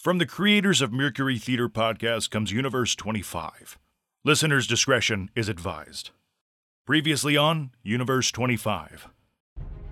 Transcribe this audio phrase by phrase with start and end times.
[0.00, 3.78] From the creators of Mercury Theatre Podcast comes Universe 25.
[4.24, 6.08] Listener's discretion is advised.
[6.86, 9.08] Previously on Universe 25.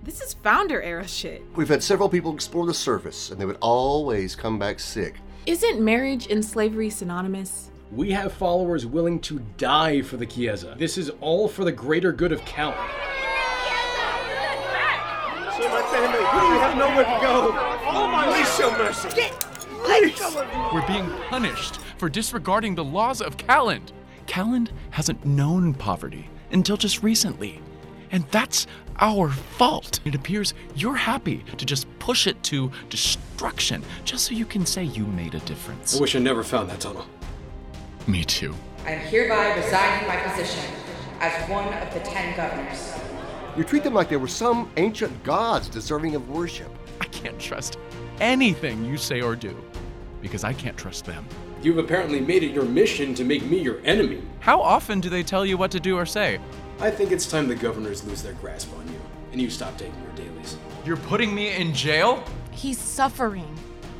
[0.01, 1.43] This is founder era shit.
[1.55, 5.17] We've had several people explore the surface, and they would always come back sick.
[5.45, 7.69] Isn't marriage and slavery synonymous?
[7.91, 10.73] We have followers willing to die for the Chiesa.
[10.79, 12.71] This is all for the greater good of Cal.
[15.55, 17.51] So my family, we have nowhere to go.
[17.91, 19.48] Oh my, please show mercy.
[19.89, 20.21] Please.
[20.71, 23.91] We're being punished for disregarding the laws of Calland.
[24.27, 27.59] Calland hasn't known poverty until just recently.
[28.11, 28.67] And that's
[28.99, 29.99] our fault.
[30.05, 34.83] It appears you're happy to just push it to destruction just so you can say
[34.83, 35.97] you made a difference.
[35.97, 37.05] I wish I never found that tunnel.
[38.05, 38.53] Me too.
[38.85, 40.71] I am hereby resigning my position
[41.19, 42.93] as one of the ten governors.
[43.57, 46.69] You treat them like they were some ancient gods deserving of worship.
[47.01, 47.79] I can't trust
[48.19, 49.57] anything you say or do
[50.21, 51.25] because I can't trust them.
[51.61, 54.21] You've apparently made it your mission to make me your enemy.
[54.39, 56.39] How often do they tell you what to do or say?
[56.79, 58.99] I think it's time the governors lose their grasp on you
[59.31, 60.57] and you stop taking your dailies.
[60.85, 62.23] You're putting me in jail?
[62.51, 63.53] He's suffering.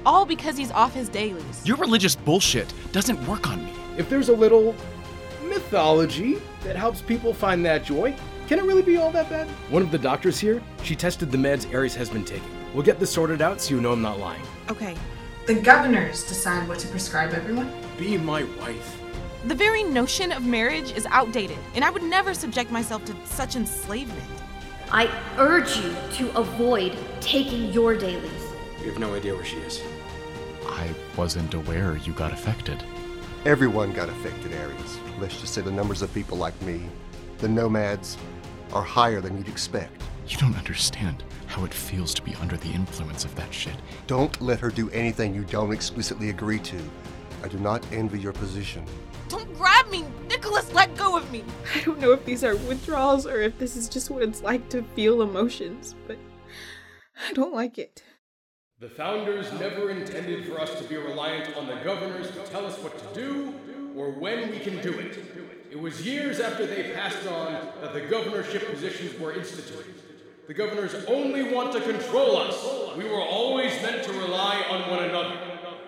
[0.05, 1.65] All because he's off his dailies.
[1.65, 3.73] Your religious bullshit doesn't work on me.
[3.97, 4.73] If there's a little
[5.43, 8.15] mythology that helps people find that joy,
[8.47, 9.47] can it really be all that bad?
[9.69, 12.49] One of the doctors here, she tested the meds Ares has been taking.
[12.73, 14.41] We'll get this sorted out so you know I'm not lying.
[14.69, 14.95] Okay.
[15.49, 17.73] The governors decide what to prescribe everyone.
[17.97, 19.01] Be my wife.
[19.47, 23.55] The very notion of marriage is outdated, and I would never subject myself to such
[23.55, 24.21] enslavement.
[24.91, 28.43] I urge you to avoid taking your dailies.
[28.79, 29.81] We have no idea where she is.
[30.67, 32.83] I wasn't aware you got affected.
[33.43, 34.99] Everyone got affected, Ares.
[35.19, 36.83] Let's just say the numbers of people like me,
[37.39, 38.17] the nomads,
[38.71, 39.99] are higher than you'd expect.
[40.29, 43.73] You don't understand how it feels to be under the influence of that shit.
[44.05, 46.77] Don't let her do anything you don't explicitly agree to.
[47.43, 48.85] I do not envy your position.
[49.27, 50.05] Don't grab me!
[50.27, 51.43] Nicholas, let go of me!
[51.75, 54.69] I don't know if these are withdrawals or if this is just what it's like
[54.69, 56.19] to feel emotions, but
[57.27, 58.03] I don't like it.
[58.79, 62.77] The founders never intended for us to be reliant on the governors to tell us
[62.77, 63.53] what to do
[63.95, 65.17] or when we can do it.
[65.71, 70.08] It was years after they passed on that the governorship positions were instituted.
[70.49, 72.97] The governors only want to control us.
[72.97, 75.37] We were always meant to rely on one another.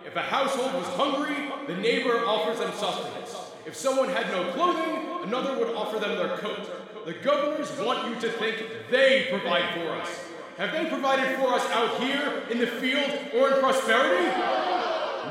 [0.05, 1.35] If a household was hungry,
[1.65, 3.35] the neighbor offers them sustenance.
[3.65, 7.05] If someone had no clothing, another would offer them their coat.
[7.07, 10.09] The governors want you to think they provide for us.
[10.57, 14.27] Have they provided for us out here, in the field, or in prosperity?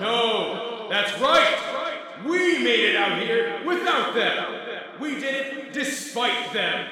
[0.01, 2.27] No, that's right.
[2.27, 4.91] We made it out here without them.
[4.99, 6.85] We did it despite them.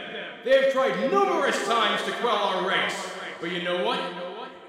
[0.44, 2.94] They have tried numerous times to quell our ranks.
[3.40, 4.00] But you know what?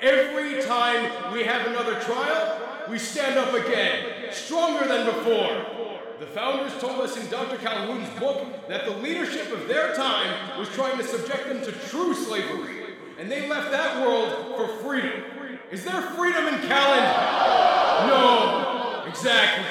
[0.02, 2.60] Every time we have another trial,
[2.90, 5.80] we stand up again, stronger than before.
[6.20, 7.58] The founders told us in Dr.
[7.58, 12.14] Calhoun's book that the leadership of their time was trying to subject them to true
[12.14, 12.96] slavery.
[13.18, 15.24] And they left that world for freedom.
[15.72, 18.08] Is there freedom in Calland?
[18.08, 19.66] No, exactly.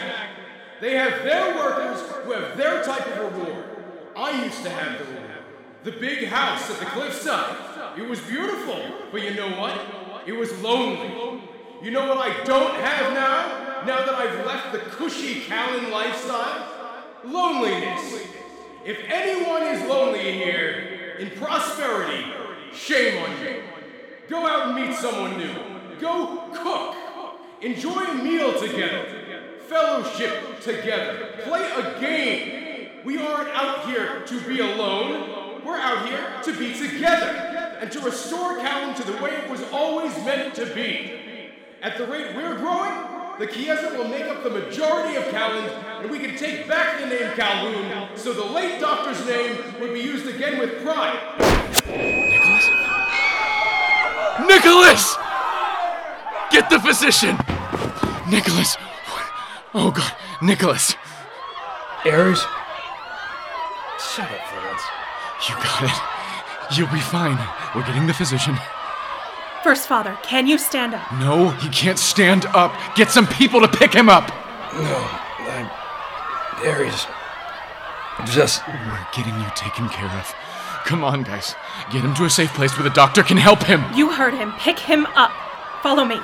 [0.81, 3.65] They have their workers who have their type of reward.
[4.17, 5.28] I used to have the reward.
[5.85, 7.57] The big house at the cliffside.
[7.97, 8.81] It was beautiful,
[9.13, 9.81] but you know what?
[10.27, 11.43] It was lonely.
[11.83, 13.85] You know what I don't have now?
[13.87, 16.67] Now that I've left the cushy Callan lifestyle?
[17.25, 18.27] Loneliness.
[18.85, 22.25] If anyone is lonely here, in prosperity,
[22.73, 23.63] shame on you.
[24.29, 25.55] Go out and meet someone new.
[26.01, 26.97] Go cook.
[27.63, 29.07] Enjoy a meal together.
[29.69, 31.31] Fellowship together.
[31.43, 33.05] Play a game.
[33.05, 35.38] We aren't out here to be alone.
[35.69, 37.27] We're out here to be together
[37.79, 41.13] and to restore Callan to the way it was always meant to be.
[41.83, 42.95] At the rate we're growing,
[43.39, 45.69] the Chiesa will make up the majority of Callan,
[46.01, 50.01] and we can take back the name Calhoun, so the late doctor's name would be
[50.01, 51.21] used again with pride.
[51.85, 52.71] Nicholas?
[54.49, 55.17] Nicholas!
[56.51, 57.37] Get the physician!
[58.31, 58.79] Nicholas!
[59.75, 60.95] Oh god, Nicholas!
[62.07, 62.41] Ares?
[64.01, 64.48] Shut up for once.
[65.47, 66.77] You got it.
[66.77, 67.39] You'll be fine.
[67.75, 68.57] We're getting the physician.
[69.63, 71.13] First Father, can you stand up?
[71.13, 72.73] No, he can't stand up.
[72.95, 74.29] Get some people to pick him up.
[74.75, 75.09] No,
[75.49, 75.71] I'm.
[76.67, 77.07] Ares.
[78.27, 78.67] Just.
[78.67, 80.35] We're getting you taken care of.
[80.85, 81.55] Come on, guys.
[81.93, 83.85] Get him to a safe place where the doctor can help him.
[83.95, 84.53] You heard him.
[84.59, 85.33] Pick him up.
[85.83, 86.19] Follow me.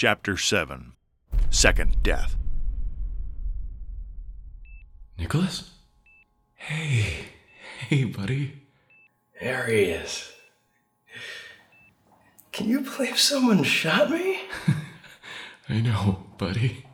[0.00, 0.94] Chapter 7
[1.50, 2.34] Second Death.
[5.18, 5.72] Nicholas?
[6.54, 7.26] Hey.
[7.80, 8.62] Hey, buddy.
[9.42, 10.32] There he is.
[12.50, 14.40] Can you believe someone shot me?
[15.68, 16.86] I know, buddy.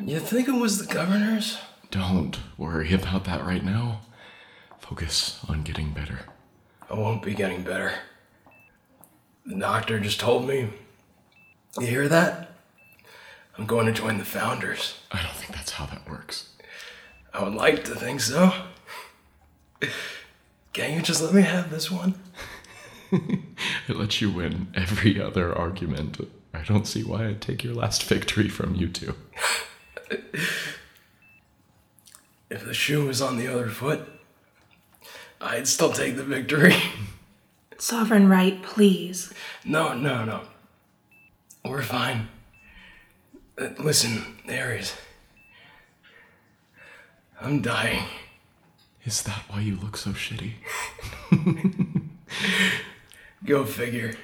[0.00, 1.58] You think it was the governor's?
[1.90, 4.02] Don't worry about that right now.
[4.78, 6.20] Focus on getting better.
[6.88, 7.94] I won't be getting better.
[9.46, 10.70] The doctor just told me.
[11.80, 12.51] You hear that?
[13.58, 14.98] I'm going to join the founders.
[15.10, 16.50] I don't think that's how that works.
[17.34, 18.52] I would like to think so.
[20.72, 22.14] Can't you just let me have this one?
[23.12, 26.18] it lets you win every other argument.
[26.54, 29.14] I don't see why I'd take your last victory from you two.
[32.50, 34.08] if the shoe was on the other foot,
[35.40, 36.76] I'd still take the victory.
[37.78, 39.32] Sovereign right, please.
[39.64, 40.42] No, no, no.
[41.64, 42.28] We're fine.
[43.58, 44.94] Uh, listen, Ares.
[47.40, 48.04] I'm dying.
[49.04, 50.52] Is that why you look so shitty?
[53.44, 54.14] Go figure.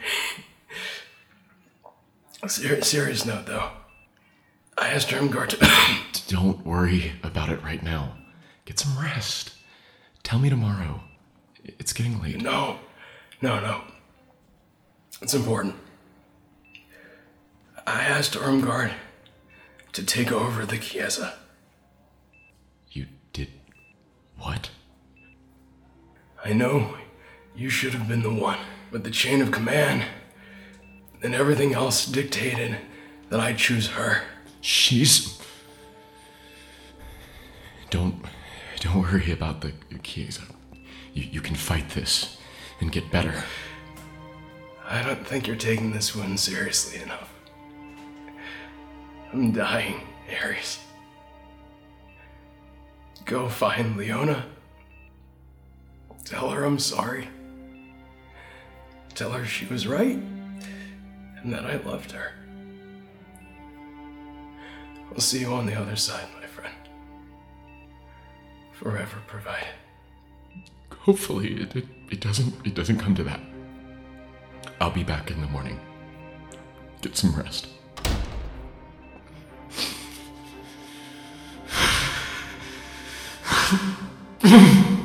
[2.46, 3.70] Ser- serious note, though.
[4.78, 5.70] I asked Imgard to.
[6.28, 8.14] Don't worry about it right now.
[8.64, 9.52] Get some rest.
[10.22, 11.00] Tell me tomorrow.
[11.64, 12.40] It's getting late.
[12.40, 12.78] No,
[13.42, 13.80] no, no.
[15.20, 15.74] It's important.
[17.86, 18.92] I asked Imgard
[19.92, 21.34] to take over the Chiesa.
[22.90, 23.48] You did
[24.38, 24.70] what?
[26.44, 26.94] I know
[27.56, 28.58] you should have been the one,
[28.90, 30.04] but the chain of command
[31.22, 32.78] and everything else dictated
[33.30, 34.22] that I choose her.
[34.60, 35.40] She's.
[37.90, 38.24] Don't.
[38.80, 40.42] Don't worry about the Chiesa.
[41.12, 42.36] You, you can fight this
[42.80, 43.42] and get better.
[44.88, 47.32] I don't think you're taking this one seriously enough.
[49.32, 50.00] I'm dying,
[50.42, 50.80] Ares.
[53.24, 54.46] Go find Leona.
[56.24, 57.28] Tell her I'm sorry.
[59.14, 60.18] Tell her she was right
[61.42, 62.32] and that I loved her.
[65.12, 66.74] I'll see you on the other side, my friend.
[68.72, 69.68] Forever provided.
[70.90, 73.40] Hopefully it, it, it doesn't it doesn't come to that.
[74.80, 75.80] I'll be back in the morning.
[77.00, 77.68] Get some rest.
[83.68, 83.76] The
[84.88, 84.97] once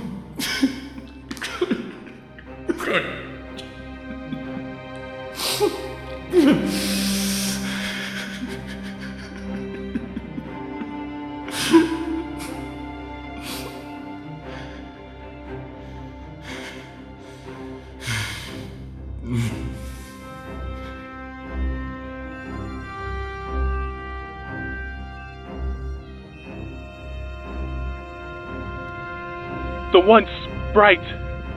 [30.74, 31.04] bright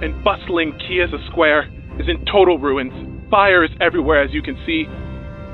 [0.03, 2.93] and bustling Chiesa Square is in total ruins.
[3.31, 4.87] Fire is everywhere, as you can see.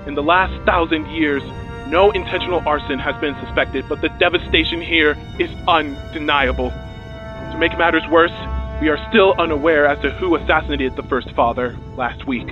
[0.07, 1.42] In the last thousand years,
[1.87, 6.71] no intentional arson has been suspected, but the devastation here is undeniable.
[6.71, 8.33] To make matters worse,
[8.81, 12.49] we are still unaware as to who assassinated the First Father last week.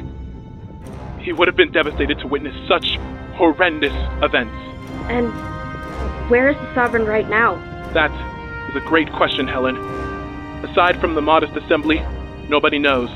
[1.20, 2.98] He would have been devastated to witness such
[3.34, 4.54] horrendous events.
[5.10, 5.28] And
[6.30, 7.56] where is the Sovereign right now?
[7.94, 8.12] That
[8.70, 9.76] is a great question, Helen.
[10.62, 12.02] Aside from the modest assembly,
[12.48, 13.08] nobody knows.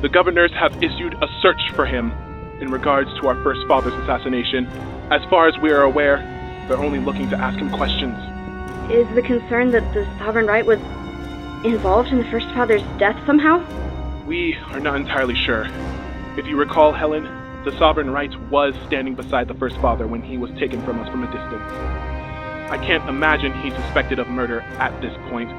[0.00, 2.12] The governors have issued a search for him
[2.60, 4.66] in regards to our first father's assassination.
[5.10, 6.18] As far as we are aware,
[6.68, 8.16] they're only looking to ask him questions.
[8.90, 10.78] Is the concern that the Sovereign Right was
[11.64, 13.64] involved in the First Father's death somehow?
[14.24, 15.66] We are not entirely sure.
[16.36, 17.24] If you recall, Helen,
[17.64, 21.08] the Sovereign Right was standing beside the First Father when he was taken from us
[21.08, 21.72] from a distance.
[22.70, 25.50] I can't imagine he's suspected of murder at this point,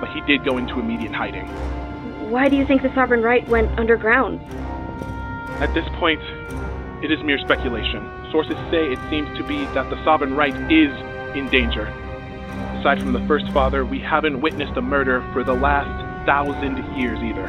[0.00, 1.46] but he did go into immediate hiding.
[2.30, 4.40] Why do you think the Sovereign Right went underground?
[5.62, 6.20] At this point,
[7.04, 8.10] it is mere speculation.
[8.32, 10.90] Sources say it seems to be that the Sovereign Right is
[11.36, 11.86] in danger.
[12.80, 15.88] Aside from the First Father, we haven't witnessed a murder for the last
[16.26, 17.46] thousand years either.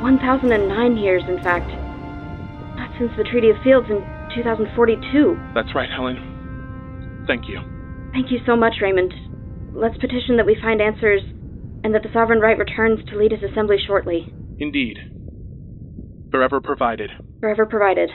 [0.00, 1.68] 1009 years, in fact.
[2.76, 4.00] Not since the Treaty of Fields in
[4.34, 5.40] 2042.
[5.54, 7.24] That's right, Helen.
[7.26, 7.60] Thank you.
[8.12, 9.12] Thank you so much, Raymond.
[9.72, 11.22] Let's petition that we find answers
[11.82, 14.32] and that the Sovereign Right returns to lead his assembly shortly.
[14.58, 14.98] Indeed.
[16.30, 17.10] Forever provided.
[17.40, 18.10] Forever provided.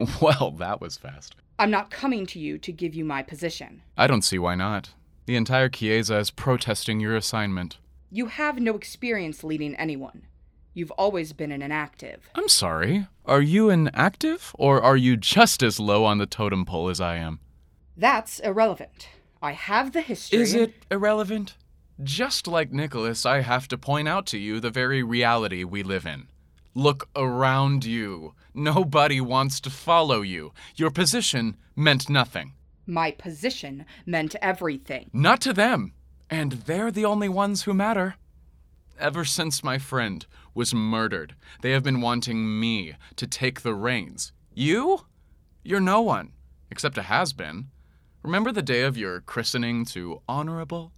[0.22, 1.34] Well, that was fast.
[1.58, 3.82] I'm not coming to you to give you my position.
[3.96, 4.90] I don't see why not.
[5.26, 7.78] The entire Chiesa is protesting your assignment.
[8.10, 10.22] You have no experience leading anyone.
[10.78, 12.30] You've always been an inactive.
[12.36, 13.08] I'm sorry.
[13.24, 17.00] Are you an active, or are you just as low on the totem pole as
[17.00, 17.40] I am?
[17.96, 19.08] That's irrelevant.
[19.42, 20.38] I have the history.
[20.38, 21.56] Is it irrelevant?
[22.00, 26.06] Just like Nicholas, I have to point out to you the very reality we live
[26.06, 26.28] in.
[26.76, 28.34] Look around you.
[28.54, 30.52] Nobody wants to follow you.
[30.76, 32.52] Your position meant nothing.
[32.86, 35.10] My position meant everything.
[35.12, 35.94] Not to them.
[36.30, 38.14] And they're the only ones who matter.
[38.98, 44.32] Ever since my friend was murdered, they have been wanting me to take the reins.
[44.52, 45.06] You?
[45.62, 46.32] You're no one,
[46.68, 47.68] except a has been.
[48.24, 50.92] Remember the day of your christening to Honorable?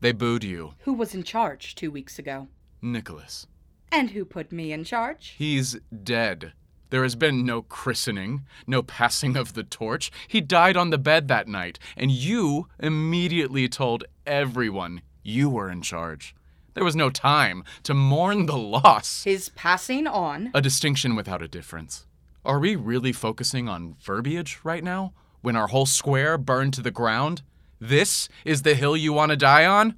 [0.00, 0.74] They booed you.
[0.80, 2.46] Who was in charge two weeks ago?
[2.80, 3.48] Nicholas.
[3.90, 5.34] And who put me in charge?
[5.36, 6.52] He's dead.
[6.90, 10.12] There has been no christening, no passing of the torch.
[10.28, 15.82] He died on the bed that night, and you immediately told everyone you were in
[15.82, 16.36] charge.
[16.74, 19.24] There was no time to mourn the loss.
[19.24, 20.50] His passing on.
[20.54, 22.06] A distinction without a difference.
[22.44, 25.12] Are we really focusing on verbiage right now?
[25.42, 27.42] When our whole square burned to the ground?
[27.78, 29.96] This is the hill you want to die on?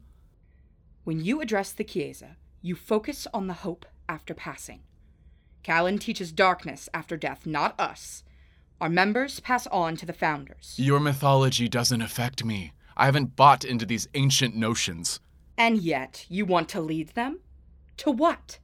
[1.04, 4.81] When you address the Chiesa, you focus on the hope after passing.
[5.62, 8.25] Callan teaches darkness after death, not us.
[8.81, 10.75] Our members pass on to the founders.
[10.76, 12.73] Your mythology doesn't affect me.
[12.97, 15.21] I haven't bought into these ancient notions.
[15.57, 17.41] And yet, you want to lead them?
[17.99, 18.59] To what?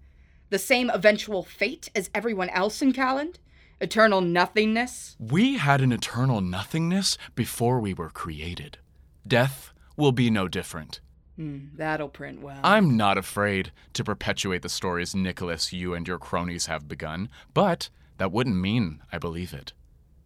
[0.51, 3.37] The same eventual fate as everyone else in Calland?
[3.81, 5.17] Eternal nothingness?
[5.19, 8.79] We had an eternal nothingness before we were created.
[9.27, 11.01] Death will be no different.
[11.39, 12.61] Mm, that'll print well.
[12.63, 17.89] I'm not afraid to perpetuate the stories Nicholas, you, and your cronies have begun, but
[18.19, 19.73] that wouldn't mean I believe it.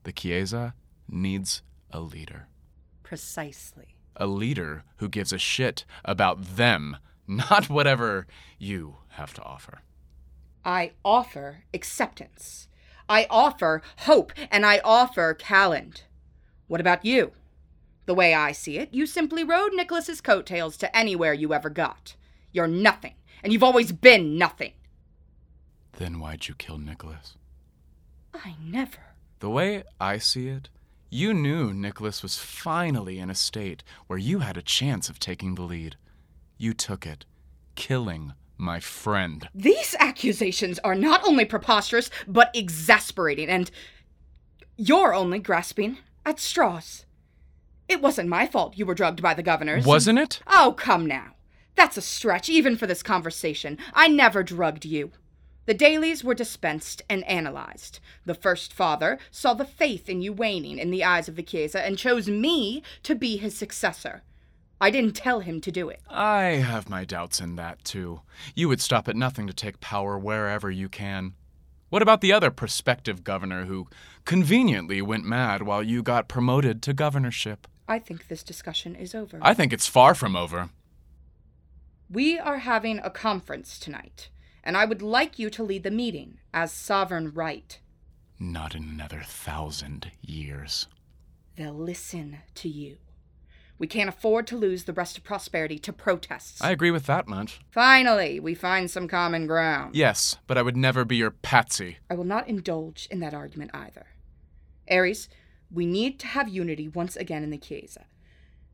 [0.02, 0.74] The Chiesa
[1.08, 2.48] needs a leader.
[3.04, 3.93] Precisely.
[4.16, 8.26] A leader who gives a shit about them, not whatever
[8.58, 9.80] you have to offer.
[10.64, 12.68] I offer acceptance.
[13.08, 16.02] I offer hope, and I offer Calland.
[16.68, 17.32] What about you?
[18.06, 22.16] The way I see it, you simply rode Nicholas's coattails to anywhere you ever got.
[22.52, 24.72] You're nothing, and you've always been nothing.
[25.92, 27.36] Then why'd you kill Nicholas?
[28.34, 29.14] I never.
[29.40, 30.68] The way I see it,
[31.14, 35.54] you knew Nicholas was finally in a state where you had a chance of taking
[35.54, 35.94] the lead.
[36.58, 37.24] You took it,
[37.76, 39.48] killing my friend.
[39.54, 43.70] These accusations are not only preposterous, but exasperating, and
[44.76, 47.06] you're only grasping at straws.
[47.88, 49.86] It wasn't my fault you were drugged by the governors.
[49.86, 50.40] Wasn't it?
[50.48, 51.34] Oh, come now.
[51.76, 53.78] That's a stretch, even for this conversation.
[53.92, 55.12] I never drugged you.
[55.66, 58.00] The dailies were dispensed and analyzed.
[58.26, 61.84] The first father saw the faith in you waning in the eyes of the Chiesa
[61.84, 64.22] and chose me to be his successor.
[64.80, 66.02] I didn't tell him to do it.
[66.10, 68.20] I have my doubts in that, too.
[68.54, 71.34] You would stop at nothing to take power wherever you can.
[71.88, 73.88] What about the other prospective governor who
[74.24, 77.66] conveniently went mad while you got promoted to governorship?
[77.86, 79.38] I think this discussion is over.
[79.40, 80.70] I think it's far from over.
[82.10, 84.28] We are having a conference tonight,
[84.64, 87.78] and I would like you to lead the meeting as sovereign right.
[88.40, 90.88] Not in another thousand years.
[91.56, 92.96] They'll listen to you.
[93.78, 96.62] We can't afford to lose the rest of prosperity to protests.
[96.62, 97.60] I agree with that much.
[97.70, 99.94] Finally, we find some common ground.
[99.94, 101.98] Yes, but I would never be your patsy.
[102.08, 104.06] I will not indulge in that argument either.
[104.90, 105.28] Ares,
[105.70, 108.06] we need to have unity once again in the Chiesa,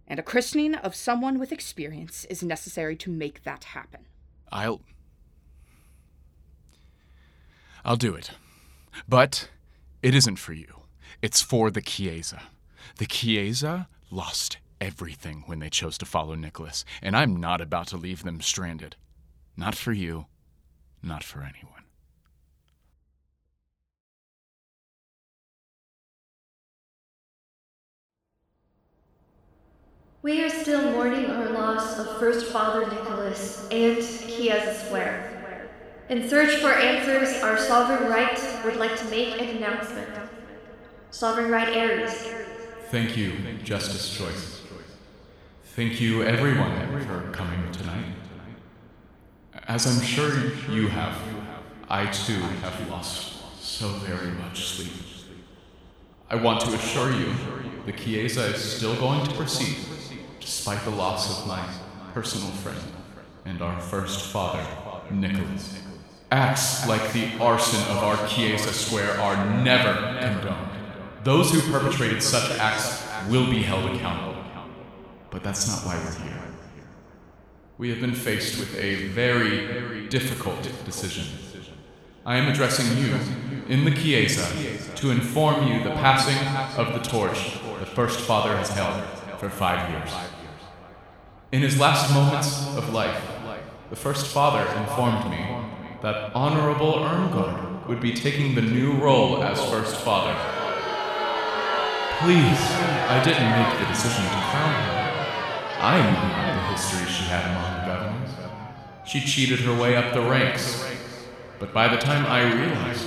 [0.07, 4.07] and a christening of someone with experience is necessary to make that happen.
[4.53, 4.83] I'll.
[7.85, 8.31] I'll do it.
[9.09, 9.49] But
[10.03, 10.83] it isn't for you.
[11.23, 12.43] It's for the Chiesa.
[12.97, 17.97] The Chiesa lost everything when they chose to follow Nicholas, and I'm not about to
[17.97, 18.97] leave them stranded.
[19.57, 20.27] Not for you,
[21.03, 21.85] not for anyone.
[30.23, 35.30] We are still mourning our loss of First Father Nicholas and Chiesa Square.
[36.11, 40.09] In search for answers, our Sovereign Right would like to make an announcement.
[41.13, 42.27] Sovereign Right Ares.
[42.89, 44.61] Thank you, Justice Choice.
[45.77, 48.07] Thank you, everyone, for coming tonight.
[49.69, 51.17] As I'm sure you have,
[51.89, 54.93] I too have lost so very much sleep.
[56.29, 57.33] I want to assure you
[57.87, 59.77] the Chiesa is still going to proceed,
[60.41, 61.65] despite the loss of my
[62.13, 62.83] personal friend
[63.45, 64.67] and our first father,
[65.13, 65.81] Nicholas.
[66.33, 70.71] Acts like the arson of our Chiesa Square are never condoned.
[71.25, 74.43] Those who perpetrated such acts will be held accountable.
[75.31, 76.43] But that's not why we're here.
[77.79, 81.25] We have been faced with a very difficult decision.
[82.25, 83.19] I am addressing you
[83.69, 84.47] in the Chiesa
[84.97, 86.37] to inform you the passing
[86.77, 89.03] of the torch the First Father has held
[89.39, 90.11] for five years.
[91.51, 93.21] In his last moments of life,
[93.89, 95.60] the First Father informed me
[96.03, 100.35] that Honorable Imgard would be taking the new role as First Father.
[102.21, 102.61] Please,
[103.09, 105.01] I didn't make the decision to crown her.
[105.81, 108.31] I knew the history she had among the governors.
[109.07, 110.85] She cheated her way up the ranks,
[111.59, 113.07] but by the time I realized,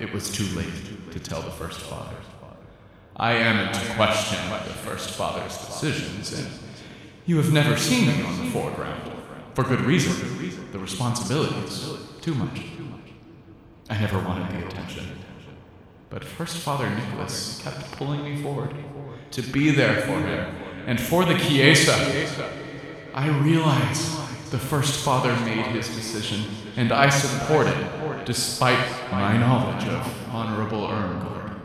[0.00, 2.16] it was too late to tell the First Father.
[3.16, 6.48] I am to question by the First Father's decisions, and
[7.26, 9.12] you have never seen me on the foreground.
[9.54, 10.14] For good reason.
[10.70, 11.97] The responsibilities.
[12.20, 12.62] Too much.
[13.90, 15.18] I never wanted the attention.
[16.10, 18.74] But First Father Nicholas kept pulling me forward
[19.30, 20.54] to be there for him
[20.86, 21.94] and for the Chiesa.
[23.14, 24.16] I realize
[24.50, 26.44] the First Father made his decision,
[26.76, 28.78] and I support it, despite
[29.10, 31.60] my knowledge of Honorable Imgard.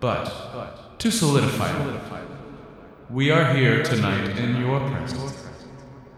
[0.00, 2.00] But, to solidify it,
[3.10, 5.46] we are here tonight in your presence.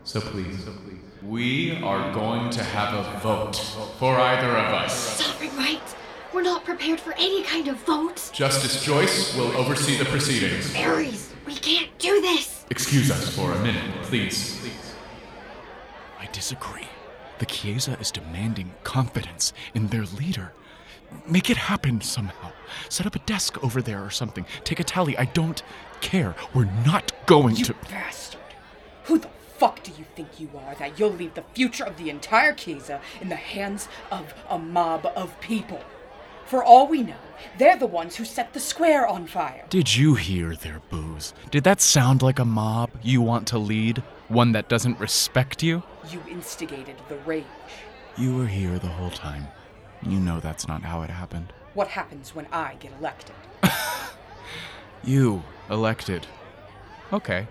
[0.04, 0.66] So please,
[1.26, 3.56] we are going to have a vote
[3.98, 4.94] for either of us.
[5.24, 5.80] Sovereign right.
[6.32, 8.30] We're not prepared for any kind of vote.
[8.32, 10.74] Justice Joyce will oversee the proceedings.
[10.76, 12.64] Ares, we can't do this.
[12.70, 14.60] Excuse us for a minute, please.
[16.18, 16.88] I disagree.
[17.38, 20.52] The Chiesa is demanding confidence in their leader.
[21.26, 22.52] Make it happen somehow.
[22.88, 24.44] Set up a desk over there or something.
[24.64, 25.16] Take a tally.
[25.16, 25.62] I don't
[26.00, 26.34] care.
[26.52, 27.74] We're not going You to.
[27.88, 28.40] bastard!
[29.04, 32.10] Who the fuck do you think you are that you'll leave the future of the
[32.10, 35.80] entire Chiesa in the hands of a mob of people?
[36.46, 37.16] For all we know,
[37.58, 39.64] they're the ones who set the square on fire.
[39.70, 41.32] Did you hear their boos?
[41.50, 44.02] Did that sound like a mob you want to lead?
[44.28, 45.82] One that doesn't respect you?
[46.10, 47.44] You instigated the rage.
[48.16, 49.48] You were here the whole time.
[50.02, 51.52] You know that's not how it happened.
[51.72, 53.34] What happens when I get elected?
[55.06, 56.26] You elected.
[57.12, 57.46] Okay,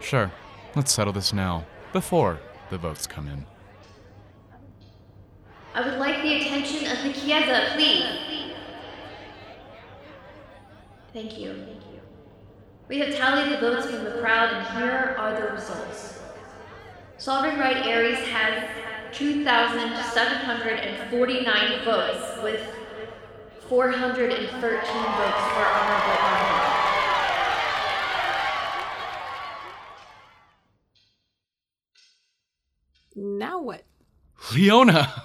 [0.00, 0.32] sure.
[0.78, 2.38] Let's settle this now, before
[2.70, 3.44] the votes come in.
[5.74, 8.04] I would like the attention of the Chiesa, please.
[11.12, 11.66] Thank you.
[12.86, 16.20] We have tallied the votes from the crowd, and here are the results.
[17.16, 18.62] Sovereign Right Ares has
[19.12, 22.62] 2,749 votes, with
[23.68, 26.57] 413 votes for Honorable Arnold.
[33.38, 33.84] Now what?
[34.52, 35.22] Leona!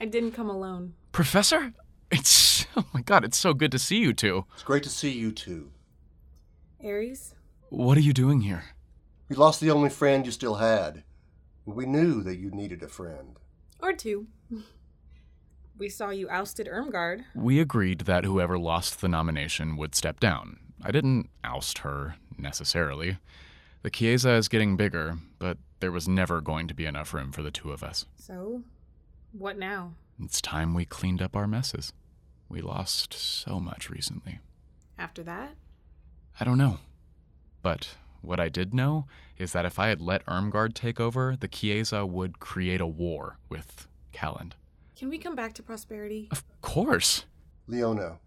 [0.00, 0.94] I didn't come alone.
[1.12, 1.72] Professor?
[2.10, 2.66] It's.
[2.76, 4.44] Oh my god, it's so good to see you two.
[4.54, 5.70] It's great to see you too.
[6.84, 7.34] Ares?
[7.70, 8.64] What are you doing here?
[9.28, 11.02] We lost the only friend you still had,
[11.64, 13.36] we knew that you needed a friend.
[13.80, 14.26] Or two.
[15.76, 17.24] We saw you ousted Imgard.
[17.34, 20.58] We agreed that whoever lost the nomination would step down.
[20.82, 23.18] I didn't oust her, necessarily.
[23.82, 27.42] The Chiesa is getting bigger, but there was never going to be enough room for
[27.42, 28.06] the two of us.
[28.16, 28.62] So,
[29.32, 29.92] what now?
[30.22, 31.92] It's time we cleaned up our messes.
[32.48, 34.40] We lost so much recently.
[34.98, 35.54] After that?
[36.40, 36.78] I don't know.
[37.62, 41.48] But what I did know is that if I had let Imgard take over, the
[41.48, 44.52] Chiesa would create a war with Calland.
[44.96, 46.28] Can we come back to prosperity?
[46.30, 47.24] Of course.
[47.68, 48.18] Leona,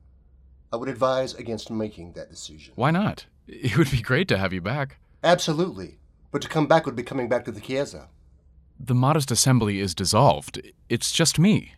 [0.72, 2.74] I would advise against making that decision.
[2.76, 3.26] Why not?
[3.48, 4.98] It would be great to have you back.
[5.24, 5.98] Absolutely.
[6.32, 8.08] But to come back would be coming back to the Chiesa.
[8.80, 10.62] The modest assembly is dissolved.
[10.90, 11.74] It's just me.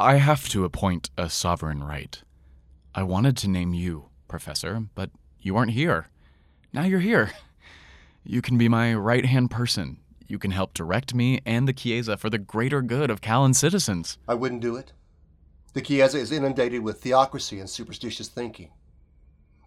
[0.00, 2.22] I have to appoint a sovereign right.
[2.94, 6.08] I wanted to name you, Professor, but you aren't here.
[6.72, 7.32] Now you're here.
[8.24, 9.98] You can be my right hand person.
[10.26, 14.18] You can help direct me and the Chiesa for the greater good of Callan citizens.
[14.28, 14.92] I wouldn't do it.
[15.72, 18.70] The Chiesa is inundated with theocracy and superstitious thinking.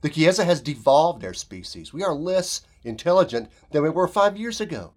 [0.02, 1.94] The Chiesa has devolved our species.
[1.94, 4.94] We are less intelligent than we were five years ago,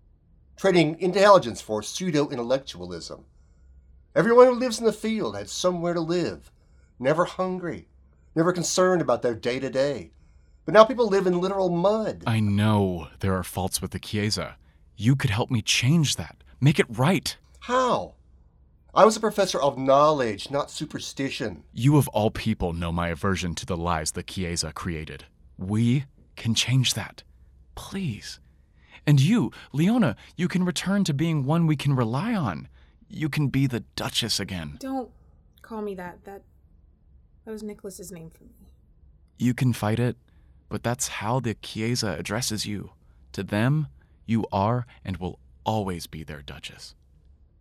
[0.56, 3.24] trading intelligence for pseudo intellectualism.
[4.14, 6.52] Everyone who lives in the field had somewhere to live,
[6.98, 7.88] never hungry,
[8.34, 10.12] never concerned about their day to day.
[10.64, 12.24] But now people live in literal mud.
[12.26, 14.56] I know there are faults with the Chiesa.
[14.96, 17.36] You could help me change that, make it right.
[17.60, 18.14] How?
[18.94, 21.64] I was a professor of knowledge, not superstition.
[21.72, 25.24] You, of all people, know my aversion to the lies the Chiesa created.
[25.58, 26.04] We
[26.36, 27.24] can change that.
[27.74, 28.40] Please.
[29.06, 32.68] And you, Leona, you can return to being one we can rely on.
[33.08, 34.76] you can be the Duchess again.
[34.80, 35.10] Don't
[35.62, 36.24] call me that.
[36.24, 36.42] That
[37.44, 38.68] that was Nicholas's name for me.
[39.38, 40.16] You can fight it,
[40.68, 42.92] but that's how the Chiesa addresses you.
[43.32, 43.88] To them,
[44.26, 46.94] you are and will always be their Duchess.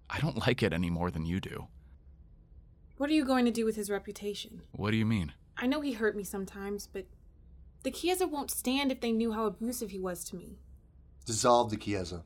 [0.09, 1.67] I don't like it any more than you do.
[2.97, 4.61] What are you going to do with his reputation?
[4.71, 5.33] What do you mean?
[5.57, 7.05] I know he hurt me sometimes, but
[7.83, 10.57] the Chiesa won't stand if they knew how abusive he was to me.
[11.25, 12.23] Dissolve the Chiesa.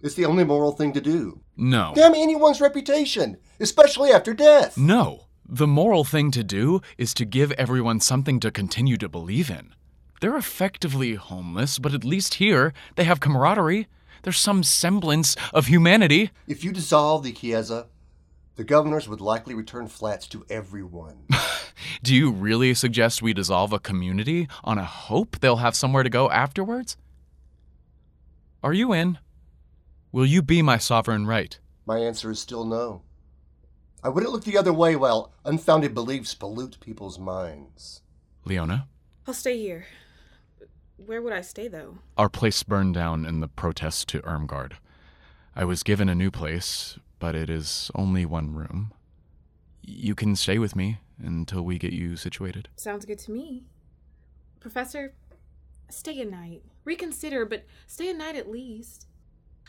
[0.00, 1.40] It's the only moral thing to do.
[1.56, 1.92] No.
[1.94, 4.78] Damn anyone's reputation, especially after death.
[4.78, 5.24] No.
[5.48, 9.74] The moral thing to do is to give everyone something to continue to believe in.
[10.20, 13.88] They're effectively homeless, but at least here they have camaraderie.
[14.22, 16.30] There's some semblance of humanity.
[16.46, 17.86] If you dissolve the Chiesa,
[18.58, 21.28] the governors would likely return flats to everyone.
[22.02, 26.10] Do you really suggest we dissolve a community on a hope they'll have somewhere to
[26.10, 26.96] go afterwards?
[28.60, 29.18] Are you in?
[30.10, 31.56] Will you be my sovereign right?
[31.86, 33.02] My answer is still no.
[34.02, 38.02] I wouldn't look the other way while unfounded beliefs pollute people's minds.
[38.44, 38.88] Leona?
[39.28, 39.86] I'll stay here.
[40.96, 41.98] Where would I stay, though?
[42.16, 44.78] Our place burned down in the protest to Imgard.
[45.54, 48.92] I was given a new place, but it is only one room.
[49.82, 52.68] You can stay with me until we get you situated.
[52.76, 53.64] Sounds good to me.
[54.60, 55.14] Professor,
[55.88, 56.62] stay a night.
[56.84, 59.06] Reconsider, but stay a night at least.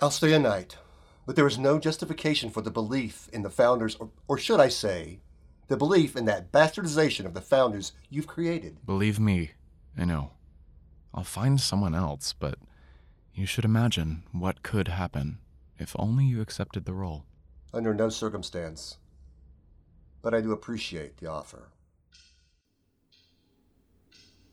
[0.02, 0.78] I'll stay a night,
[1.26, 4.70] but there is no justification for the belief in the founders, or, or should I
[4.70, 5.20] say,
[5.68, 8.78] the belief in that bastardization of the founders you've created.
[8.86, 9.52] Believe me,
[9.98, 10.32] I know.
[11.14, 12.60] I'll find someone else, but
[13.34, 15.40] you should imagine what could happen
[15.78, 17.26] if only you accepted the role.
[17.74, 18.98] Under no circumstance.
[20.22, 21.70] But I do appreciate the offer.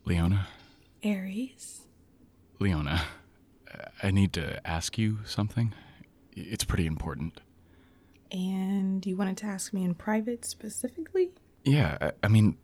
[0.05, 0.47] Leona?
[1.05, 1.83] Ares?
[2.61, 3.03] Leona,
[4.03, 5.75] I need to ask you something.
[6.33, 7.41] It's pretty important.
[8.31, 11.31] And you wanted to ask me in private specifically?
[11.65, 12.57] Yeah, I, I mean,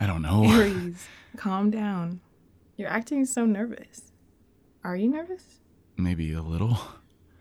[0.00, 0.44] I don't know.
[0.46, 2.20] Ares, calm down.
[2.76, 4.12] You're acting so nervous.
[4.84, 5.60] Are you nervous?
[5.96, 6.78] Maybe a little.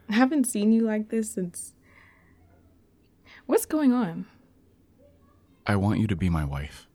[0.10, 1.74] I haven't seen you like this since.
[3.48, 4.26] What's going on?
[5.66, 6.86] I want you to be my wife.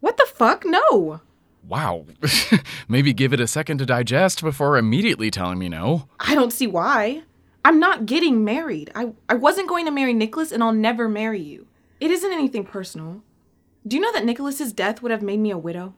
[0.00, 0.64] What the fuck?
[0.64, 1.20] No!
[1.66, 2.06] Wow.
[2.88, 6.08] Maybe give it a second to digest before immediately telling me no.
[6.18, 7.22] I don't see why.
[7.64, 8.90] I'm not getting married.
[8.96, 11.68] I, I wasn't going to marry Nicholas, and I'll never marry you.
[12.00, 13.22] It isn't anything personal.
[13.86, 15.94] Do you know that Nicholas's death would have made me a widow?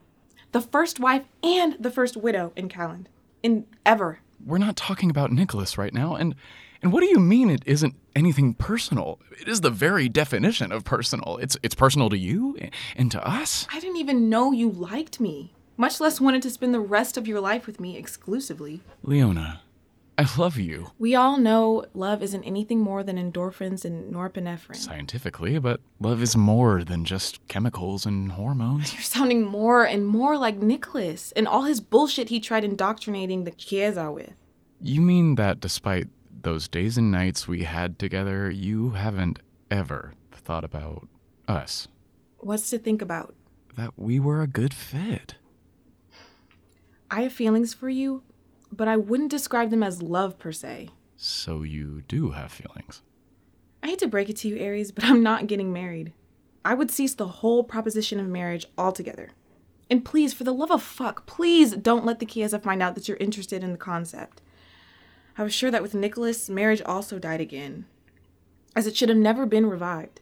[0.51, 3.07] The first wife and the first widow in Calland.
[3.41, 4.19] In ever.
[4.45, 6.35] We're not talking about Nicholas right now, and
[6.85, 9.19] and what do you mean it isn't anything personal?
[9.41, 11.39] It is the very definition of personal.
[11.41, 12.59] It's it's personal to you
[12.95, 13.65] and to us.
[13.73, 17.27] I didn't even know you liked me, much less wanted to spend the rest of
[17.27, 18.83] your life with me exclusively.
[19.01, 19.61] Leona,
[20.15, 20.91] I love you.
[20.99, 24.75] We all know love isn't anything more than endorphins and norepinephrine.
[24.75, 28.93] Scientifically, but love is more than just chemicals and hormones.
[28.93, 33.51] You're sounding more and more like Nicholas and all his bullshit he tried indoctrinating the
[33.53, 34.33] Chiesa with.
[34.79, 36.09] You mean that despite
[36.45, 39.39] those days and nights we had together, you haven't
[39.71, 41.07] ever thought about
[41.47, 41.87] us?
[42.37, 43.33] What's to think about?
[43.75, 45.35] That we were a good fit.
[47.09, 48.21] I have feelings for you,
[48.71, 50.89] but I wouldn't describe them as love per se.
[51.17, 53.01] So you do have feelings.
[53.81, 56.13] I hate to break it to you, Ares, but I'm not getting married.
[56.63, 59.31] I would cease the whole proposition of marriage altogether.
[59.89, 63.07] And please, for the love of fuck, please don't let the Chiesa find out that
[63.07, 64.41] you're interested in the concept.
[65.37, 67.85] I was sure that with Nicholas, marriage also died again,
[68.75, 70.21] as it should have never been revived.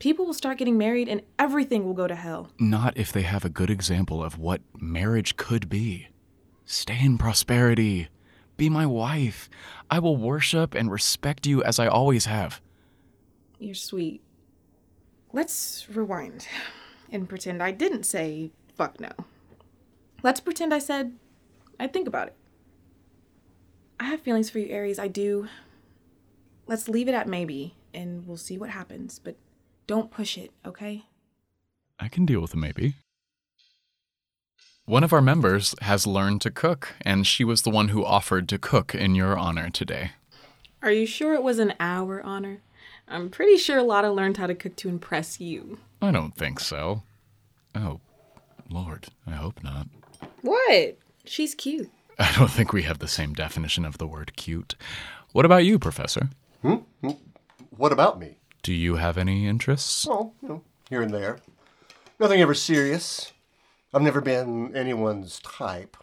[0.00, 2.50] People will start getting married and everything will go to hell.
[2.58, 6.08] Not if they have a good example of what marriage could be.
[6.64, 8.08] Stay in prosperity.
[8.56, 9.48] Be my wife.
[9.90, 12.60] I will worship and respect you as I always have.
[13.60, 14.22] You're sweet.
[15.32, 16.48] Let's rewind
[17.10, 19.12] and pretend I didn't say fuck no.
[20.24, 21.12] Let's pretend I said
[21.78, 22.36] I'd think about it.
[24.02, 24.98] I have feelings for you, Ares.
[24.98, 25.46] I do.
[26.66, 29.36] Let's leave it at maybe, and we'll see what happens, but
[29.86, 31.04] don't push it, okay?
[32.00, 32.96] I can deal with a maybe.
[34.86, 38.48] One of our members has learned to cook, and she was the one who offered
[38.48, 40.10] to cook in your honor today.
[40.82, 42.58] Are you sure it was an our honor?
[43.06, 45.78] I'm pretty sure Lotta learned how to cook to impress you.
[46.00, 47.04] I don't think so.
[47.76, 48.00] Oh,
[48.68, 49.86] Lord, I hope not.
[50.40, 50.98] What?
[51.24, 51.88] She's cute.
[52.18, 54.74] I don't think we have the same definition of the word cute.
[55.32, 56.28] What about you, Professor?
[56.62, 56.76] Hmm?
[57.00, 57.10] hmm?
[57.70, 58.36] What about me?
[58.62, 60.06] Do you have any interests?
[60.08, 61.38] Oh, you know, here and there.
[62.20, 63.32] Nothing ever serious.
[63.92, 65.96] I've never been anyone's type.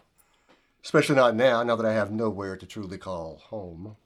[0.84, 3.96] Especially not now, now that I have nowhere to truly call home.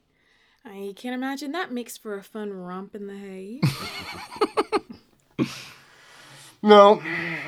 [0.65, 3.61] I can't imagine that makes for a fun romp in the hay.
[6.65, 7.03] No,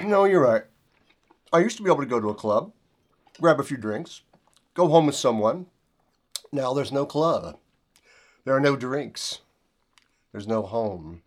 [0.05, 0.65] no, you're right.
[1.51, 2.73] I used to be able to go to a club,
[3.41, 4.21] grab a few drinks,
[4.77, 5.67] go home with someone.
[6.53, 7.59] Now there's no club.
[8.45, 9.41] There are no drinks.
[10.31, 11.23] There's no home.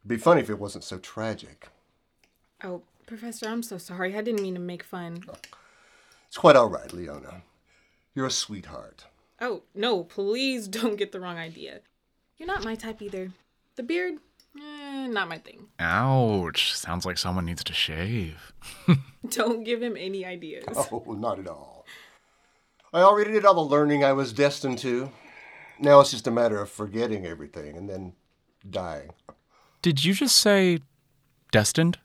[0.00, 1.68] It'd be funny if it wasn't so tragic.
[2.64, 4.16] oh, Professor, I'm so sorry.
[4.16, 5.22] I didn't mean to make fun.
[6.26, 7.42] It's quite all right, Leona.
[8.16, 9.04] You're a sweetheart.
[9.40, 11.80] Oh, no, please don't get the wrong idea.
[12.38, 13.30] You're not my type either.
[13.76, 14.14] The beard,
[14.58, 15.68] eh, not my thing.
[15.78, 16.74] Ouch.
[16.74, 18.52] Sounds like someone needs to shave.
[19.28, 20.64] Don't give him any ideas.
[20.90, 21.75] Oh, not at all.
[22.96, 25.12] I already did all the learning I was destined to.
[25.78, 28.14] Now it's just a matter of forgetting everything and then
[28.70, 29.10] dying.
[29.82, 30.78] Did you just say
[31.52, 31.98] destined,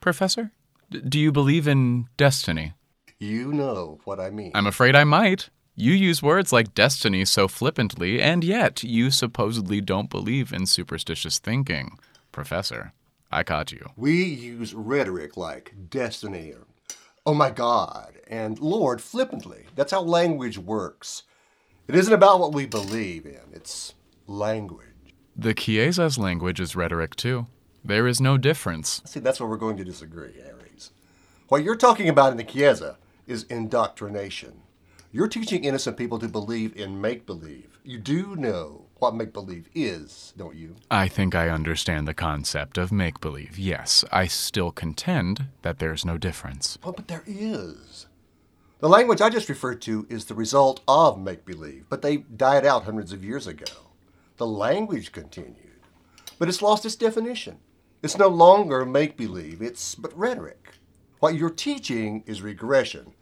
[0.00, 0.52] Professor?
[0.90, 2.72] D- do you believe in destiny?
[3.18, 4.52] You know what I mean.
[4.54, 5.50] I'm afraid I might.
[5.76, 11.38] You use words like destiny so flippantly, and yet you supposedly don't believe in superstitious
[11.38, 11.98] thinking.
[12.32, 12.94] Professor,
[13.30, 13.90] I caught you.
[13.94, 16.66] We use rhetoric like destiny or
[17.26, 19.66] oh my God and Lord flippantly.
[19.74, 21.24] That's how language works.
[21.88, 23.94] It isn't about what we believe in, it's
[24.26, 24.86] language.
[25.36, 27.46] The Chiesa's language is rhetoric too.
[27.84, 29.02] There is no difference.
[29.04, 30.92] See, that's where we're going to disagree, Ares.
[31.48, 34.62] What you're talking about in the Chiesa is indoctrination.
[35.10, 37.78] You're teaching innocent people to believe in make believe.
[37.82, 40.76] You do know what make believe is, don't you?
[40.90, 43.58] I think I understand the concept of make believe.
[43.58, 46.78] Yes, I still contend that there's no difference.
[46.82, 48.06] Well, but there is.
[48.80, 52.64] The language I just referred to is the result of make believe, but they died
[52.64, 53.72] out hundreds of years ago.
[54.38, 55.80] The language continued,
[56.38, 57.58] but it's lost its definition.
[58.02, 60.76] It's no longer make believe, it's but rhetoric.
[61.18, 63.12] What you're teaching is regression.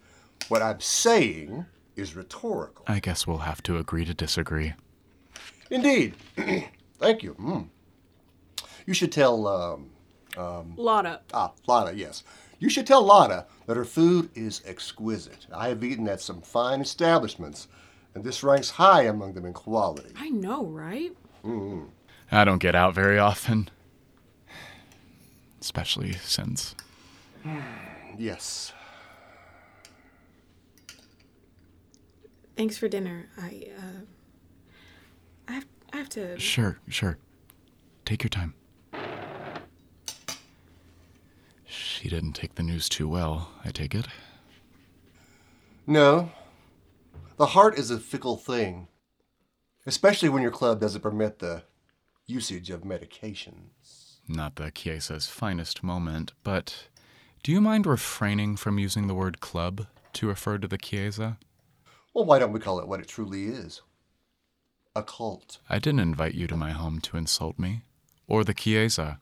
[0.47, 1.65] What I'm saying
[1.97, 2.85] is rhetorical.
[2.87, 4.73] I guess we'll have to agree to disagree.
[5.69, 6.15] Indeed.
[6.99, 7.35] Thank you.
[7.35, 7.67] Mm.
[8.85, 9.89] You should tell, um,
[10.37, 11.21] um, Lotta.
[11.33, 12.23] Ah, Lotta, yes.
[12.59, 15.47] You should tell Lotta that her food is exquisite.
[15.53, 17.67] I have eaten at some fine establishments,
[18.13, 20.11] and this ranks high among them in quality.
[20.17, 21.15] I know, right?
[21.43, 21.87] mm
[22.31, 23.69] I don't get out very often.
[25.61, 26.75] Especially since.
[28.17, 28.73] Yes.
[32.57, 33.29] Thanks for dinner.
[33.41, 34.01] I, uh.
[35.49, 36.39] I have, I have to.
[36.39, 37.17] Sure, sure.
[38.05, 38.53] Take your time.
[41.65, 44.07] She didn't take the news too well, I take it.
[45.85, 46.31] No.
[47.37, 48.87] The heart is a fickle thing,
[49.85, 51.63] especially when your club doesn't permit the
[52.27, 54.19] usage of medications.
[54.27, 56.87] Not the Chiesa's finest moment, but
[57.41, 61.39] do you mind refraining from using the word club to refer to the Chiesa?
[62.13, 63.81] Well, why don't we call it what it truly is?
[64.95, 65.59] A cult.
[65.69, 67.83] I didn't invite you to my home to insult me,
[68.27, 69.19] or the Chiesa.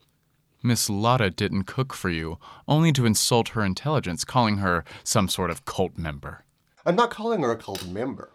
[0.63, 5.51] Miss Lotta didn't cook for you, only to insult her intelligence, calling her some sort
[5.51, 6.45] of cult member.
[6.86, 8.32] I'm not calling her a cult member.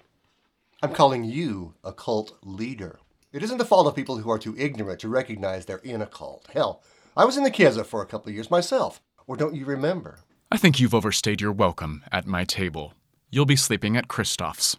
[0.83, 2.99] I'm calling you a cult leader.
[3.33, 6.07] It isn't the fault of people who are too ignorant to recognize they're in a
[6.07, 6.49] cult.
[6.53, 6.83] Hell,
[7.17, 9.01] I was in the Chiesa for a couple of years myself.
[9.27, 10.19] Or don't you remember?
[10.51, 12.93] I think you've overstayed your welcome at my table.
[13.31, 14.77] You'll be sleeping at Christoph's.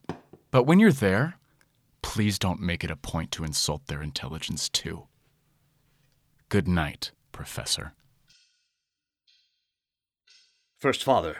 [0.52, 1.38] But when you're there,
[2.04, 5.08] please don't make it a point to insult their intelligence, too.
[6.50, 7.94] Good night, Professor.
[10.78, 11.38] First Father,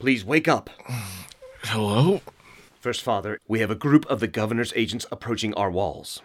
[0.00, 0.70] please wake up.
[1.62, 2.20] Hello?
[2.80, 6.22] First Father, we have a group of the governor's agents approaching our walls.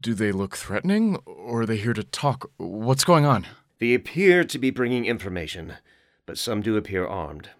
[0.00, 2.50] Do they look threatening, or are they here to talk?
[2.56, 3.46] What's going on?
[3.78, 5.74] They appear to be bringing information,
[6.26, 7.50] but some do appear armed.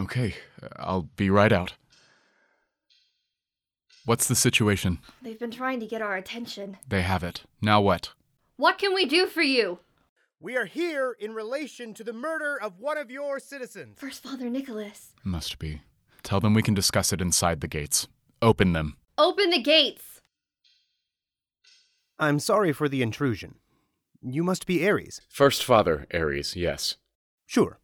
[0.00, 0.34] Okay,
[0.76, 1.74] I'll be right out.
[4.06, 4.98] What's the situation?
[5.22, 6.76] They've been trying to get our attention.
[6.86, 7.42] They have it.
[7.62, 8.10] Now what?
[8.56, 9.78] What can we do for you?
[10.40, 13.98] We are here in relation to the murder of one of your citizens.
[13.98, 15.12] First Father Nicholas.
[15.24, 15.80] Must be.
[16.22, 18.06] Tell them we can discuss it inside the gates.
[18.42, 18.98] Open them.
[19.16, 20.20] Open the gates!
[22.18, 23.54] I'm sorry for the intrusion.
[24.22, 25.20] You must be Ares.
[25.28, 26.96] First Father, Ares, yes.
[27.46, 27.78] Sure.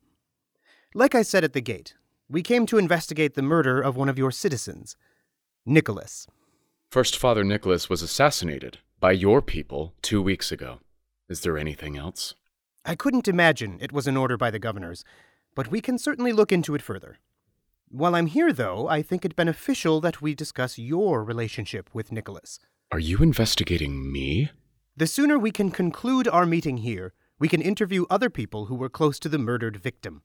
[0.95, 1.95] Like I said at the gate,
[2.29, 4.97] we came to investigate the murder of one of your citizens,
[5.67, 6.27] Nicholas.
[6.91, 10.81] First Father Nicholas was assassinated by your people two weeks ago.
[11.29, 12.35] Is there anything else?
[12.85, 15.05] I couldn't imagine it was an order by the governors,
[15.55, 17.19] but we can certainly look into it further.
[17.91, 22.59] While I'm here, though, I think it beneficial that we discuss your relationship with Nicholas.
[22.91, 24.51] Are you investigating me?
[24.97, 28.89] The sooner we can conclude our meeting here, we can interview other people who were
[28.89, 30.23] close to the murdered victim.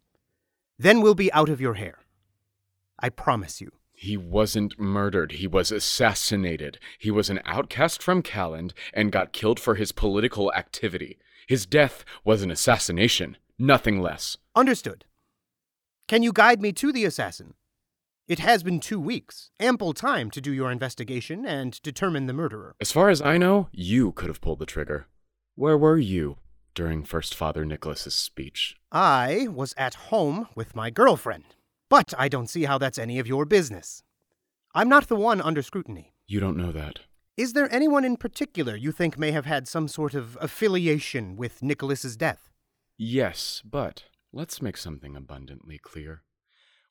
[0.77, 1.99] Then we'll be out of your hair.
[2.99, 3.71] I promise you.
[3.95, 5.33] He wasn't murdered.
[5.33, 6.79] He was assassinated.
[6.99, 11.17] He was an outcast from Calland and got killed for his political activity.
[11.47, 14.37] His death was an assassination, nothing less.
[14.55, 15.05] Understood.
[16.07, 17.53] Can you guide me to the assassin?
[18.27, 22.75] It has been two weeks, ample time to do your investigation and determine the murderer.
[22.81, 25.07] As far as I know, you could have pulled the trigger.
[25.55, 26.37] Where were you
[26.73, 28.75] during First Father Nicholas's speech?
[28.91, 31.55] I was at home with my girlfriend,
[31.95, 34.03] but I don't see how that's any of your business.
[34.73, 36.11] I'm not the one under scrutiny.
[36.27, 36.99] You don't know that.
[37.37, 41.63] Is there anyone in particular you think may have had some sort of affiliation with
[41.63, 42.49] Nicholas's death?
[42.97, 44.03] Yes, but
[44.33, 46.23] let's make something abundantly clear.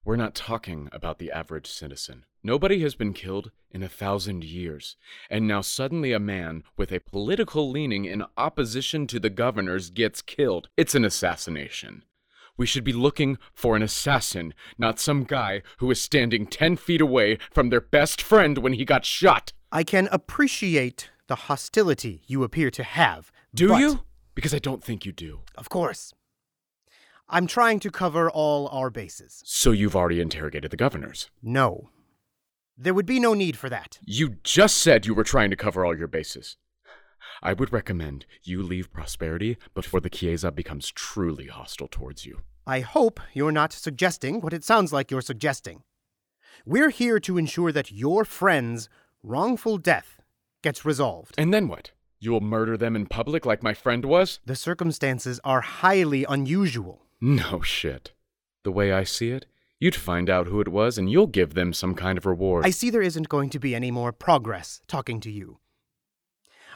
[0.06, 2.24] We're not talking about the average citizen.
[2.42, 4.96] Nobody has been killed in a thousand years,
[5.28, 10.22] and now suddenly a man with a political leaning in opposition to the governors gets
[10.22, 10.70] killed.
[10.78, 12.04] It's an assassination.
[12.56, 17.00] We should be looking for an assassin, not some guy who was standing ten feet
[17.00, 19.52] away from their best friend when he got shot.
[19.72, 23.32] I can appreciate the hostility you appear to have.
[23.54, 24.00] Do you?
[24.34, 25.40] Because I don't think you do.
[25.56, 26.12] Of course.
[27.28, 29.42] I'm trying to cover all our bases.
[29.44, 31.30] So you've already interrogated the governors.
[31.42, 31.90] No.
[32.76, 33.98] There would be no need for that.
[34.04, 36.56] You just said you were trying to cover all your bases.
[37.42, 42.40] I would recommend you leave Prosperity before the Chiesa becomes truly hostile towards you.
[42.66, 45.82] I hope you're not suggesting what it sounds like you're suggesting.
[46.64, 48.88] We're here to ensure that your friend's
[49.22, 50.20] wrongful death
[50.62, 51.34] gets resolved.
[51.36, 51.90] And then what?
[52.20, 54.40] You'll murder them in public like my friend was?
[54.46, 57.02] The circumstances are highly unusual.
[57.20, 58.12] No shit.
[58.62, 59.44] The way I see it,
[59.78, 62.64] you'd find out who it was and you'll give them some kind of reward.
[62.64, 65.58] I see there isn't going to be any more progress talking to you.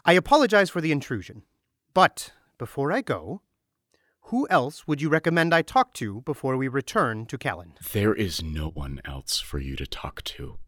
[0.05, 1.43] I apologize for the intrusion,
[1.95, 3.43] but before I go,
[4.23, 7.79] who else would you recommend I talk to before we return to Calland?
[7.93, 10.59] There is no one else for you to talk to.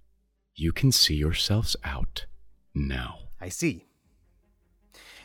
[0.54, 2.26] You can see yourselves out
[2.74, 3.18] now.
[3.40, 3.86] I see.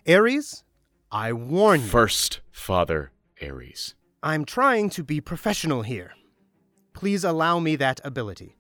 [0.08, 0.64] Ares,
[1.12, 1.88] I warn you.
[1.88, 3.96] First, Father Ares.
[4.22, 6.14] I'm trying to be professional here.
[6.94, 8.58] Please allow me that ability.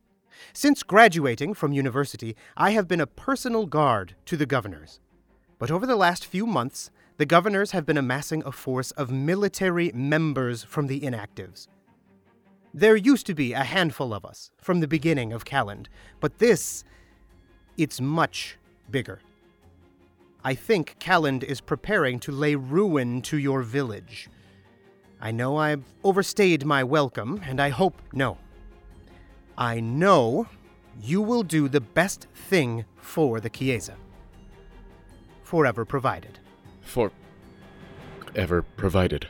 [0.53, 4.99] Since graduating from university, I have been a personal guard to the governors.
[5.57, 9.91] But over the last few months, the governors have been amassing a force of military
[9.93, 11.67] members from the inactives.
[12.73, 15.87] There used to be a handful of us from the beginning of Calland,
[16.19, 16.83] but this,
[17.77, 18.57] it's much
[18.91, 19.21] bigger.
[20.43, 24.29] I think Calland is preparing to lay ruin to your village.
[25.21, 28.37] I know I've overstayed my welcome, and I hope no.
[29.57, 30.47] I know
[31.01, 33.95] you will do the best thing for the Chiesa.
[35.45, 36.39] Forever provided.
[36.81, 37.11] For
[38.35, 39.27] ever provided.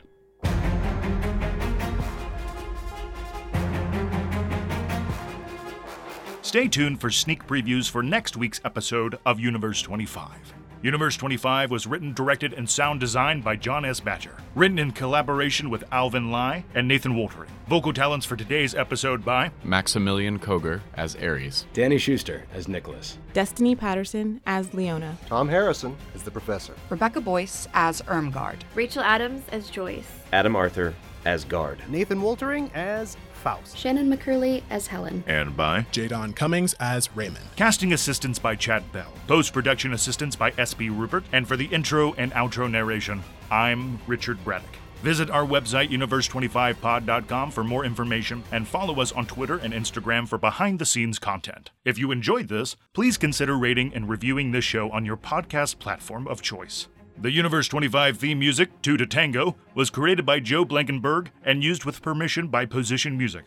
[6.42, 10.54] Stay tuned for sneak previews for next week's episode of Universe 25.
[10.86, 14.00] Universe 25 was written, directed, and sound designed by John S.
[14.00, 14.38] Badger.
[14.54, 17.50] Written in collaboration with Alvin Lai and Nathan Woltering.
[17.68, 21.66] Vocal talents for today's episode by Maximilian Koger as Ares.
[21.74, 23.18] Danny Schuster as Nicholas.
[23.34, 25.18] Destiny Patterson as Leona.
[25.26, 26.76] Tom Harrison as the professor.
[26.92, 28.64] Rebecca Boyce as Imgard.
[28.76, 30.06] Rachel Adams as Joyce.
[30.34, 30.94] Adam Arthur
[31.26, 31.80] as Guard.
[31.90, 33.78] Nathan Woltering as Faust.
[33.78, 35.24] Shannon McCurley as Helen.
[35.28, 37.46] And by Jadon Cummings as Raymond.
[37.56, 39.14] Casting assistance by Chad Bell.
[39.28, 41.24] Post production assistance by SB Rupert.
[41.32, 44.76] And for the intro and outro narration, I'm Richard Braddock.
[45.04, 50.40] Visit our website, universe25pod.com, for more information and follow us on Twitter and Instagram for
[50.40, 51.70] behind the scenes content.
[51.84, 56.28] If you enjoyed this, please consider rating and reviewing this show on your podcast platform
[56.28, 56.88] of choice.
[57.18, 61.86] The Universe 25 theme music, Two to Tango, was created by Joe Blankenberg and used
[61.86, 63.46] with permission by Position Music.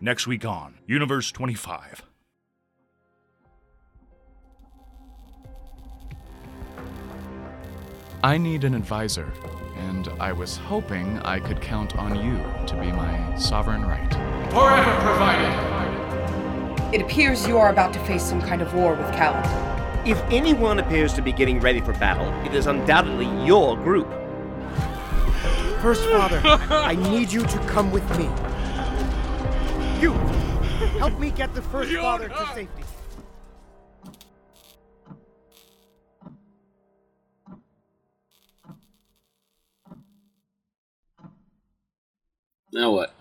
[0.00, 2.04] Next week on Universe 25.
[8.22, 9.32] I need an advisor,
[9.76, 14.12] and I was hoping I could count on you to be my sovereign right.
[14.52, 16.94] Forever provided.
[16.94, 19.77] It appears you are about to face some kind of war with Calland.
[20.08, 24.08] If anyone appears to be getting ready for battle, it is undoubtedly your group.
[25.82, 28.24] First Father, I need you to come with me.
[30.00, 30.14] You!
[30.96, 32.84] Help me get the First Father to safety.
[42.72, 43.17] Now what?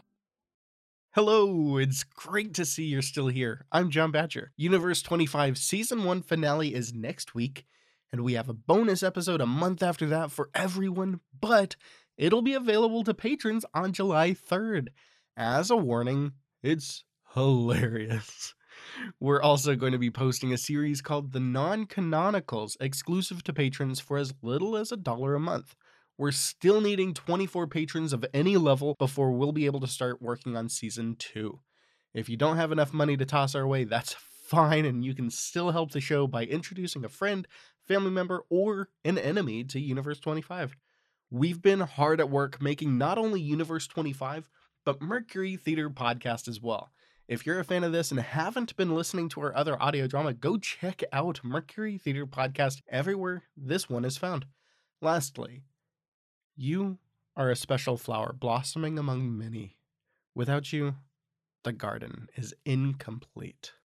[1.17, 3.65] Hello, it's great to see you're still here.
[3.71, 4.51] I'm John Badger.
[4.55, 7.65] Universe 25 Season 1 finale is next week,
[8.11, 11.75] and we have a bonus episode a month after that for everyone, but
[12.19, 14.89] it'll be available to patrons on July 3rd.
[15.35, 17.03] As a warning, it's
[17.33, 18.53] hilarious.
[19.19, 23.99] We're also going to be posting a series called The Non Canonicals, exclusive to patrons
[23.99, 25.75] for as little as a dollar a month.
[26.19, 30.57] We're still needing 24 patrons of any level before we'll be able to start working
[30.57, 31.59] on season 2.
[32.11, 34.13] If you don't have enough money to toss our way, that's
[34.47, 37.47] fine, and you can still help the show by introducing a friend,
[37.87, 40.75] family member, or an enemy to Universe 25.
[41.29, 44.49] We've been hard at work making not only Universe 25,
[44.85, 46.89] but Mercury Theatre Podcast as well.
[47.27, 50.33] If you're a fan of this and haven't been listening to our other audio drama,
[50.33, 54.47] go check out Mercury Theatre Podcast everywhere this one is found.
[54.99, 55.61] Lastly,
[56.57, 56.97] you
[57.35, 59.77] are a special flower blossoming among many.
[60.33, 60.95] Without you,
[61.63, 63.73] the garden is incomplete.